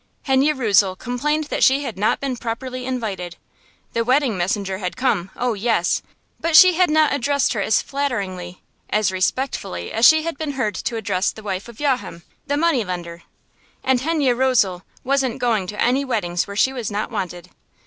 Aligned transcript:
Henne 0.23 0.51
Rösel 0.55 0.97
complained 0.97 1.43
that 1.43 1.63
she 1.63 1.83
had 1.83 1.95
not 1.95 2.19
been 2.19 2.35
properly 2.35 2.87
invited. 2.87 3.35
The 3.93 4.03
wedding 4.03 4.35
messenger 4.35 4.79
had 4.79 4.97
come, 4.97 5.29
oh, 5.37 5.53
yes! 5.53 6.01
but 6.39 6.55
she 6.55 6.73
had 6.73 6.89
not 6.89 7.13
addressed 7.13 7.53
her 7.53 7.61
as 7.61 7.83
flatteringly, 7.83 8.63
as 8.89 9.11
respectfully 9.11 9.91
as 9.93 10.07
she 10.07 10.23
had 10.23 10.39
been 10.39 10.53
heard 10.53 10.73
to 10.73 10.95
address 10.95 11.31
the 11.31 11.43
wife 11.43 11.67
of 11.67 11.79
Yohem, 11.79 12.23
the 12.47 12.57
money 12.57 12.83
lender. 12.83 13.21
And 13.83 14.01
Henne 14.01 14.21
Rösel 14.25 14.81
wasn't 15.03 15.37
going 15.37 15.67
to 15.67 15.79
any 15.79 16.03
weddings 16.03 16.47
where 16.47 16.55
she 16.55 16.73
was 16.73 16.89
not 16.89 17.11
wanted. 17.11 17.51